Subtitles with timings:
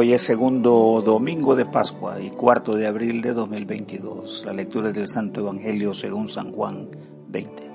[0.00, 4.44] Hoy es segundo domingo de Pascua y cuarto de abril de 2022.
[4.46, 6.88] La lectura del Santo Evangelio según San Juan
[7.26, 7.68] 20.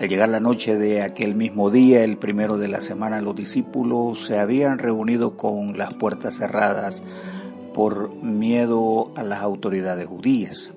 [0.00, 4.24] Al llegar la noche de aquel mismo día, el primero de la semana, los discípulos
[4.24, 7.02] se habían reunido con las puertas cerradas
[7.74, 10.70] por miedo a las autoridades judías.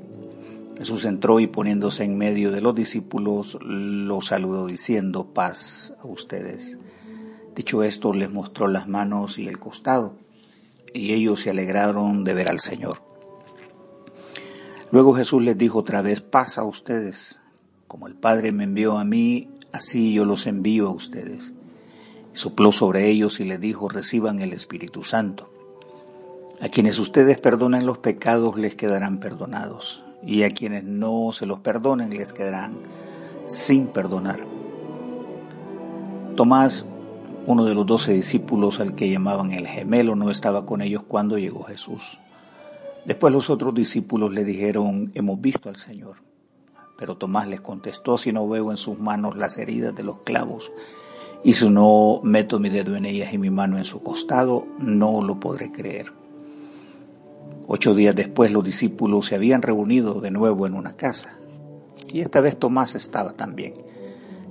[0.77, 6.77] Jesús entró y poniéndose en medio de los discípulos, los saludó diciendo, paz a ustedes.
[7.55, 10.17] Dicho esto, les mostró las manos y el costado,
[10.93, 13.01] y ellos se alegraron de ver al Señor.
[14.91, 17.39] Luego Jesús les dijo otra vez, paz a ustedes,
[17.87, 21.53] como el Padre me envió a mí, así yo los envío a ustedes.
[22.33, 25.49] Y sopló sobre ellos y les dijo, reciban el Espíritu Santo.
[26.59, 31.59] A quienes ustedes perdonen los pecados les quedarán perdonados, y a quienes no se los
[31.59, 32.77] perdonen les quedarán
[33.47, 34.45] sin perdonar.
[36.35, 36.85] Tomás
[37.47, 41.37] uno de los doce discípulos al que llamaban el gemelo no estaba con ellos cuando
[41.37, 42.19] llegó Jesús.
[43.05, 46.17] Después los otros discípulos le dijeron, hemos visto al Señor.
[46.97, 50.71] Pero Tomás les contestó, si no veo en sus manos las heridas de los clavos,
[51.43, 55.21] y si no meto mi dedo en ellas y mi mano en su costado, no
[55.21, 56.11] lo podré creer.
[57.67, 61.37] Ocho días después los discípulos se habían reunido de nuevo en una casa,
[62.11, 63.73] y esta vez Tomás estaba también.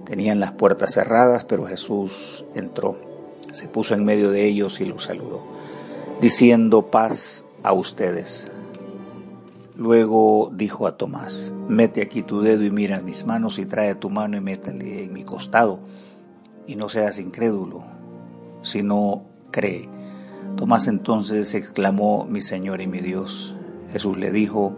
[0.06, 2.96] Tenían las puertas cerradas, pero Jesús entró,
[3.52, 5.42] se puso en medio de ellos y los saludó,
[6.20, 8.50] diciendo paz a ustedes.
[9.76, 14.10] Luego dijo a Tomás, mete aquí tu dedo y mira mis manos y trae tu
[14.10, 15.80] mano y métale en mi costado,
[16.66, 17.84] y no seas incrédulo,
[18.62, 19.88] sino cree.
[20.56, 23.54] Tomás entonces exclamó, mi Señor y mi Dios.
[23.90, 24.76] Jesús le dijo,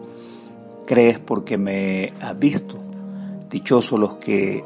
[0.86, 2.77] crees porque me has visto.
[3.50, 4.64] Dichosos los que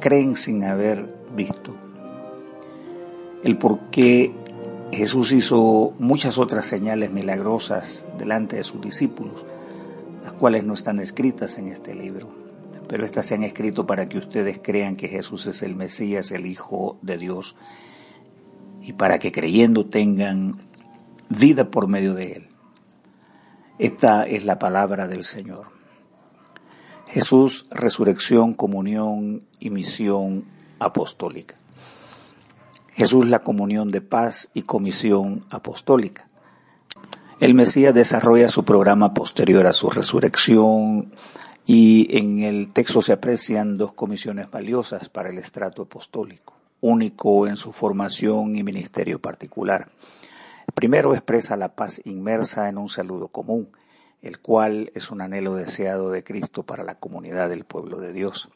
[0.00, 1.74] creen sin haber visto.
[3.42, 4.32] El por qué
[4.92, 9.44] Jesús hizo muchas otras señales milagrosas delante de sus discípulos,
[10.24, 12.28] las cuales no están escritas en este libro,
[12.88, 16.46] pero estas se han escrito para que ustedes crean que Jesús es el Mesías, el
[16.46, 17.54] Hijo de Dios,
[18.82, 20.62] y para que creyendo tengan
[21.28, 22.48] vida por medio de él.
[23.78, 25.77] Esta es la palabra del Señor.
[27.08, 30.44] Jesús, resurrección, comunión y misión
[30.78, 31.56] apostólica.
[32.92, 36.28] Jesús, la comunión de paz y comisión apostólica.
[37.40, 41.12] El Mesías desarrolla su programa posterior a su resurrección
[41.64, 47.56] y en el texto se aprecian dos comisiones valiosas para el estrato apostólico, único en
[47.56, 49.90] su formación y ministerio particular.
[50.74, 53.68] primero expresa la paz inmersa en un saludo común
[54.22, 58.48] el cual es un anhelo deseado de Cristo para la comunidad del pueblo de Dios,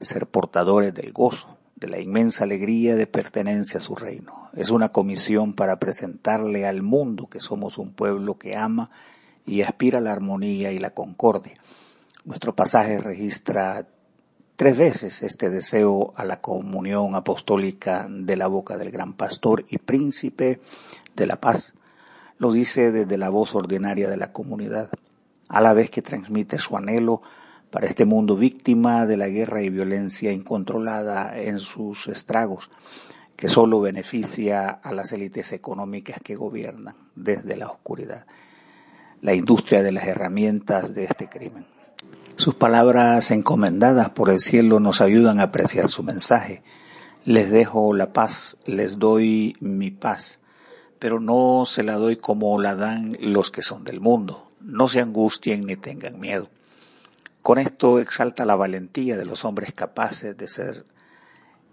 [0.00, 4.50] ser portadores del gozo, de la inmensa alegría de pertenencia a su reino.
[4.54, 8.90] Es una comisión para presentarle al mundo que somos un pueblo que ama
[9.46, 11.54] y aspira a la armonía y la concordia.
[12.24, 13.88] Nuestro pasaje registra
[14.56, 19.78] tres veces este deseo a la comunión apostólica de la boca del gran pastor y
[19.78, 20.60] príncipe
[21.16, 21.72] de la paz
[22.40, 24.88] lo dice desde la voz ordinaria de la comunidad,
[25.48, 27.20] a la vez que transmite su anhelo
[27.70, 32.70] para este mundo víctima de la guerra y violencia incontrolada en sus estragos,
[33.36, 38.24] que solo beneficia a las élites económicas que gobiernan desde la oscuridad,
[39.20, 41.66] la industria de las herramientas de este crimen.
[42.36, 46.62] Sus palabras encomendadas por el cielo nos ayudan a apreciar su mensaje.
[47.26, 50.39] Les dejo la paz, les doy mi paz
[51.00, 54.46] pero no se la doy como la dan los que son del mundo.
[54.60, 56.48] No se angustien ni tengan miedo.
[57.42, 60.84] Con esto exalta la valentía de los hombres capaces de ser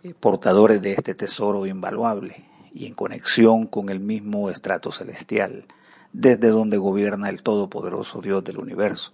[0.03, 5.65] eh, portadores de este tesoro invaluable y en conexión con el mismo estrato celestial,
[6.13, 9.11] desde donde gobierna el Todopoderoso Dios del universo.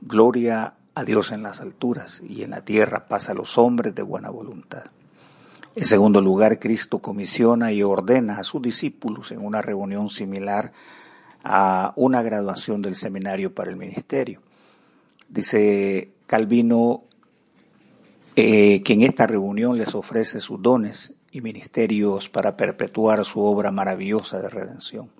[0.00, 4.02] Gloria a Dios en las alturas y en la tierra paz a los hombres de
[4.02, 4.84] buena voluntad.
[5.76, 10.72] En segundo lugar, Cristo comisiona y ordena a sus discípulos en una reunión similar
[11.42, 14.40] a una graduación del seminario para el ministerio.
[15.28, 17.02] Dice Calvino
[18.36, 23.72] eh, que en esta reunión les ofrece sus dones y ministerios para perpetuar su obra
[23.72, 25.10] maravillosa de redención.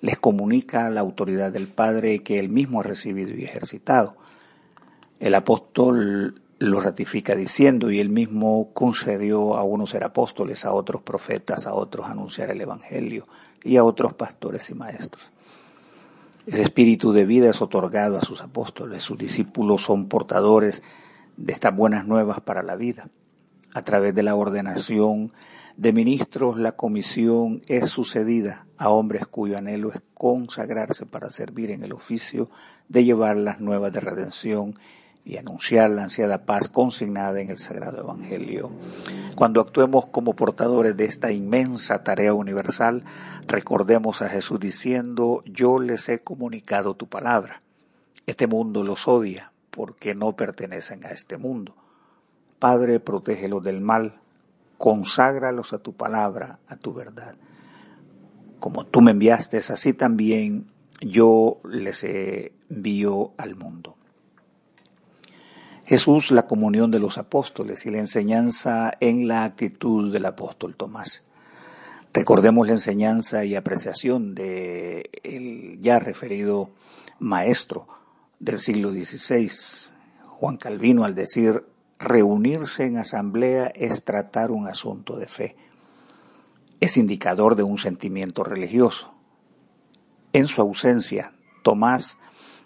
[0.00, 4.16] Les comunica la autoridad del Padre que él mismo ha recibido y ejercitado.
[5.18, 11.02] El apóstol lo ratifica diciendo, y él mismo concedió a unos ser apóstoles, a otros
[11.02, 13.26] profetas, a otros anunciar el Evangelio,
[13.62, 15.30] y a otros pastores y maestros.
[16.46, 20.82] Ese espíritu de vida es otorgado a sus apóstoles, sus discípulos son portadores
[21.36, 23.08] de estas buenas nuevas para la vida,
[23.72, 25.32] a través de la ordenación
[25.76, 31.82] De ministros la comisión es sucedida a hombres cuyo anhelo es consagrarse para servir en
[31.82, 32.48] el oficio
[32.88, 34.78] de llevar las nuevas de redención
[35.24, 38.70] y anunciar la ansiada paz consignada en el Sagrado Evangelio.
[39.36, 43.04] Cuando actuemos como portadores de esta inmensa tarea universal,
[43.46, 47.62] recordemos a Jesús diciendo, yo les he comunicado tu palabra.
[48.26, 51.74] Este mundo los odia porque no pertenecen a este mundo.
[52.58, 54.20] Padre, protégelos del mal,
[54.78, 57.34] conságralos a tu palabra, a tu verdad.
[58.60, 60.66] Como tú me enviaste, así también
[61.00, 63.96] yo les envío al mundo.
[65.86, 71.24] Jesús, la comunión de los apóstoles y la enseñanza en la actitud del apóstol Tomás.
[72.14, 76.70] Recordemos la enseñanza y apreciación de el ya referido
[77.18, 77.86] maestro
[78.38, 79.50] del siglo XVI,
[80.26, 81.66] Juan Calvino, al decir
[81.98, 85.56] reunirse en asamblea es tratar un asunto de fe.
[86.80, 89.12] Es indicador de un sentimiento religioso.
[90.32, 92.18] En su ausencia, Tomás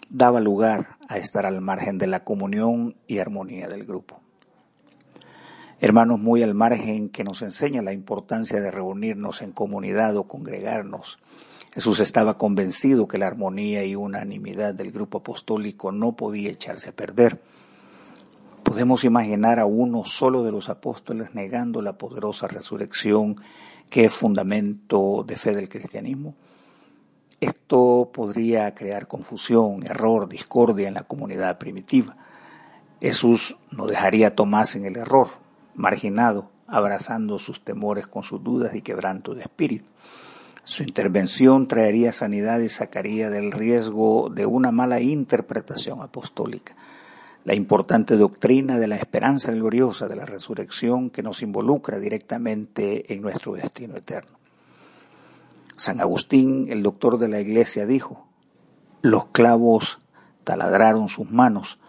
[0.09, 4.21] daba lugar a estar al margen de la comunión y armonía del grupo.
[5.81, 11.17] Hermanos, muy al margen que nos enseña la importancia de reunirnos en comunidad o congregarnos,
[11.73, 16.95] Jesús estaba convencido que la armonía y unanimidad del grupo apostólico no podía echarse a
[16.95, 17.41] perder.
[18.63, 23.35] Podemos imaginar a uno solo de los apóstoles negando la poderosa resurrección
[23.89, 26.35] que es fundamento de fe del cristianismo.
[27.69, 32.17] Esto podría crear confusión, error, discordia en la comunidad primitiva.
[32.99, 35.27] Jesús no dejaría a Tomás en el error,
[35.75, 39.85] marginado, abrazando sus temores con sus dudas y quebranto de espíritu.
[40.63, 46.75] Su intervención traería sanidad y sacaría del riesgo de una mala interpretación apostólica.
[47.43, 53.21] La importante doctrina de la esperanza gloriosa de la resurrección que nos involucra directamente en
[53.21, 54.38] nuestro destino eterno.
[55.79, 58.27] San Agustín, el doctor de la iglesia, dijo,
[59.01, 59.99] los clavos
[60.43, 61.79] taladraron sus manos,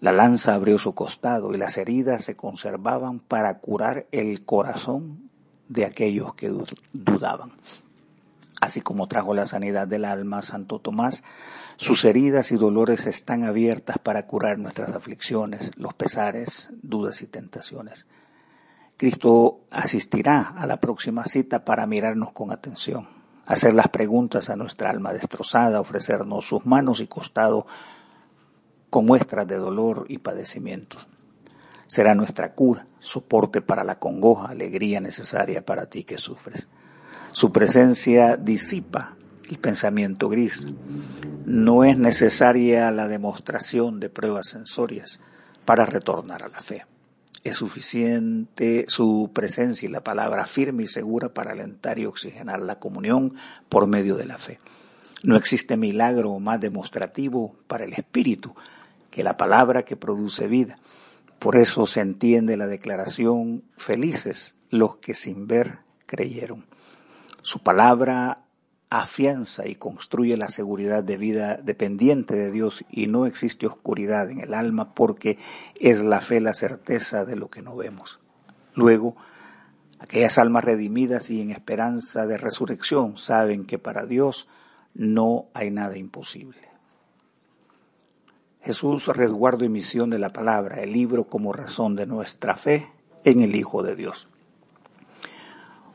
[0.00, 5.30] la lanza abrió su costado y las heridas se conservaban para curar el corazón
[5.68, 6.50] de aquellos que
[6.94, 7.52] dudaban.
[8.62, 11.22] Así como trajo la sanidad del alma Santo Tomás,
[11.76, 18.06] sus heridas y dolores están abiertas para curar nuestras aflicciones, los pesares, dudas y tentaciones.
[19.02, 23.08] Cristo asistirá a la próxima cita para mirarnos con atención,
[23.46, 27.66] hacer las preguntas a nuestra alma destrozada, ofrecernos sus manos y costado
[28.90, 30.98] con muestras de dolor y padecimiento.
[31.88, 36.68] Será nuestra cura, soporte para la congoja, alegría necesaria para ti que sufres.
[37.32, 39.16] Su presencia disipa
[39.50, 40.64] el pensamiento gris.
[41.44, 45.18] No es necesaria la demostración de pruebas sensorias
[45.64, 46.86] para retornar a la fe.
[47.44, 52.78] Es suficiente su presencia y la palabra firme y segura para alentar y oxigenar la
[52.78, 53.34] comunión
[53.68, 54.60] por medio de la fe.
[55.24, 58.54] No existe milagro más demostrativo para el espíritu
[59.10, 60.76] que la palabra que produce vida.
[61.38, 66.64] Por eso se entiende la declaración felices los que sin ver creyeron.
[67.42, 68.44] Su palabra
[69.00, 74.40] afianza y construye la seguridad de vida dependiente de Dios y no existe oscuridad en
[74.40, 75.38] el alma porque
[75.80, 78.20] es la fe la certeza de lo que no vemos.
[78.74, 79.16] Luego,
[79.98, 84.46] aquellas almas redimidas y en esperanza de resurrección saben que para Dios
[84.92, 86.58] no hay nada imposible.
[88.60, 92.88] Jesús, resguardo y misión de la palabra, el libro como razón de nuestra fe
[93.24, 94.28] en el Hijo de Dios.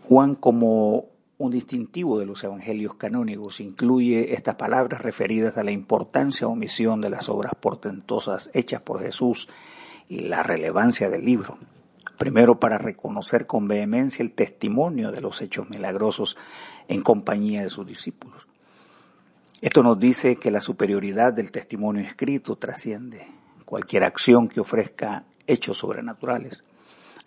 [0.08, 1.06] Juan como
[1.40, 7.00] un distintivo de los evangelios canónicos incluye estas palabras referidas a la importancia o misión
[7.00, 9.48] de las obras portentosas hechas por Jesús
[10.10, 11.60] y la relevancia del libro.
[12.18, 16.38] Primero, para reconocer con vehemencia el testimonio de los hechos milagrosos
[16.88, 18.48] en compañía de sus discípulos.
[19.62, 23.28] Esto nos dice que la superioridad del testimonio escrito trasciende
[23.66, 26.64] cualquier acción que ofrezca hechos sobrenaturales.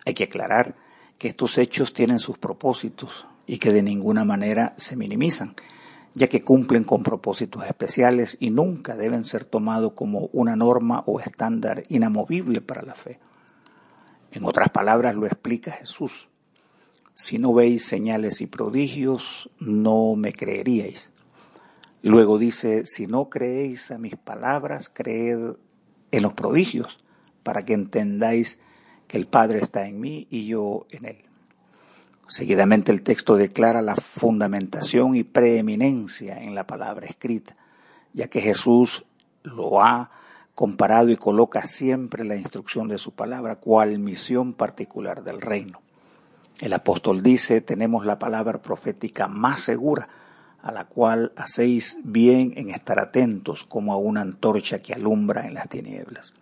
[0.05, 0.75] Hay que aclarar
[1.17, 5.55] que estos hechos tienen sus propósitos, y que de ninguna manera se minimizan,
[6.13, 11.19] ya que cumplen con propósitos especiales y nunca deben ser tomados como una norma o
[11.19, 13.19] estándar inamovible para la fe.
[14.31, 16.29] En otras palabras lo explica Jesús.
[17.13, 21.11] Si no veis señales y prodigios, no me creeríais.
[22.01, 25.55] Luego dice, si no creéis a mis palabras, creed
[26.11, 27.03] en los prodigios,
[27.43, 28.59] para que entendáis
[29.07, 31.30] que el Padre está en mí y yo en él.
[32.27, 37.55] Seguidamente el texto declara la fundamentación y preeminencia en la palabra escrita,
[38.13, 39.05] ya que Jesús
[39.43, 40.11] lo ha
[40.55, 45.81] comparado y coloca siempre la instrucción de su palabra cual misión particular del reino.
[46.59, 50.07] El apóstol dice, tenemos la palabra profética más segura,
[50.61, 55.55] a la cual hacéis bien en estar atentos como a una antorcha que alumbra en
[55.55, 56.33] las tinieblas.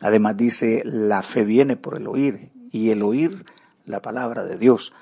[0.00, 3.44] Además dice, la fe viene por el oír y el oír
[3.84, 4.94] la palabra de Dios.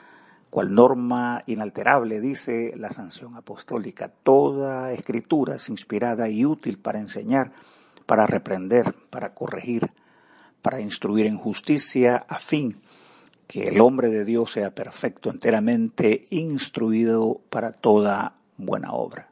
[0.56, 7.52] Cual norma inalterable dice la sanción apostólica, toda escritura es inspirada y útil para enseñar,
[8.06, 9.92] para reprender, para corregir,
[10.62, 12.80] para instruir en justicia, a fin
[13.46, 19.28] que el hombre de Dios sea perfecto, enteramente instruido para toda buena obra.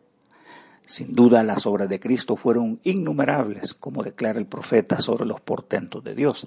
[0.85, 6.05] Sin duda las obras de Cristo fueron innumerables, como declara el profeta sobre los portentos
[6.05, 6.47] de Dios.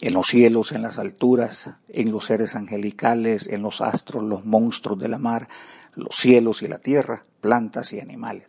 [0.00, 4.98] En los cielos, en las alturas, en los seres angelicales, en los astros, los monstruos
[4.98, 5.48] de la mar,
[5.94, 8.48] los cielos y la tierra, plantas y animales.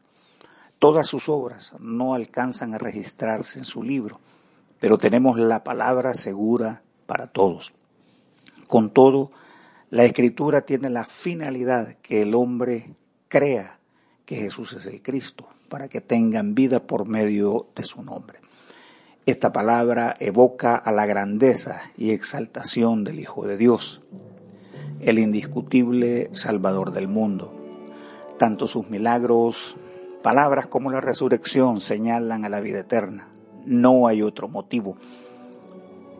[0.79, 4.19] Todas sus obras no alcanzan a registrarse en su libro,
[4.79, 7.73] pero tenemos la palabra segura para todos.
[8.67, 9.31] Con todo,
[9.89, 12.95] la escritura tiene la finalidad que el hombre
[13.27, 13.79] crea
[14.25, 18.39] que Jesús es el Cristo, para que tengan vida por medio de su nombre.
[19.25, 24.01] Esta palabra evoca a la grandeza y exaltación del Hijo de Dios,
[24.99, 27.53] el indiscutible Salvador del mundo.
[28.37, 29.77] Tanto sus milagros,
[30.21, 33.29] palabras como la resurrección señalan a la vida eterna.
[33.65, 34.97] No hay otro motivo.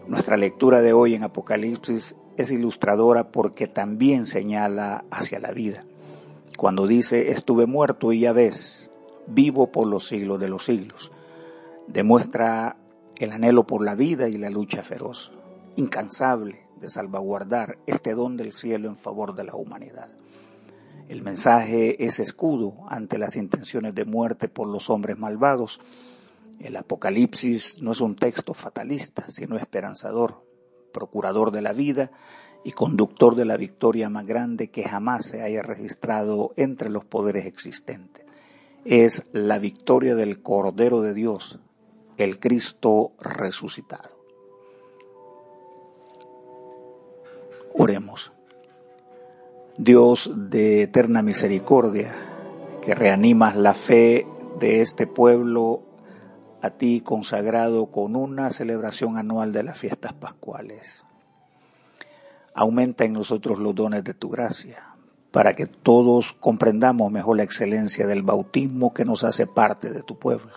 [0.08, 5.84] Nuestra lectura de hoy en Apocalipsis es ilustradora porque también señala hacia la vida
[6.58, 8.90] cuando dice, estuve muerto y ya ves,
[9.28, 11.12] vivo por los siglos de los siglos.
[11.88, 12.78] Demuestra
[13.18, 15.32] el anhelo por la vida y la lucha feroz,
[15.76, 20.10] incansable de salvaguardar este don del cielo en favor de la humanidad.
[21.08, 25.80] El mensaje es escudo ante las intenciones de muerte por los hombres malvados.
[26.60, 30.46] El Apocalipsis no es un texto fatalista, sino esperanzador,
[30.94, 32.12] procurador de la vida
[32.64, 37.46] y conductor de la victoria más grande que jamás se haya registrado entre los poderes
[37.46, 38.26] existentes.
[38.86, 41.60] Es la victoria del Cordero de Dios,
[42.18, 44.10] el Cristo resucitado.
[47.76, 48.32] Oremos.
[49.78, 52.14] Dios de eterna misericordia,
[52.82, 54.28] que reanimas la fe
[54.60, 55.82] de este pueblo
[56.62, 61.04] a ti consagrado con una celebración anual de las fiestas pascuales
[62.56, 64.96] Aumenta en nosotros los dones de tu gracia,
[65.32, 70.20] para que todos comprendamos mejor la excelencia del bautismo que nos hace parte de tu
[70.20, 70.52] pueblo,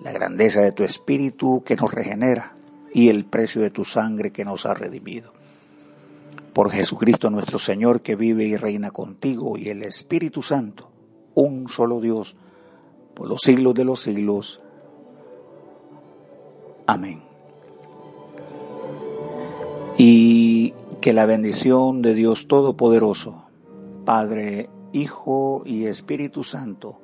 [0.00, 2.54] la grandeza de tu espíritu que nos regenera
[2.92, 5.32] y el precio de tu sangre que nos ha redimido.
[6.52, 10.90] Por Jesucristo nuestro Señor que vive y reina contigo y el Espíritu Santo,
[11.34, 12.36] un solo Dios,
[13.14, 14.60] por los siglos de los siglos.
[16.86, 17.22] Amén.
[19.98, 23.44] Y que la bendición de Dios Todopoderoso,
[24.04, 26.98] Padre, Hijo y Espíritu Santo,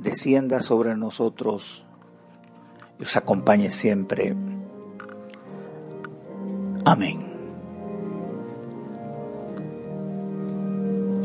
[0.00, 1.84] descienda sobre nosotros
[2.98, 4.34] y os acompañe siempre.
[6.84, 7.29] Amén.